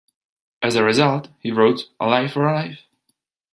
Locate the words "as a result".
0.63-1.27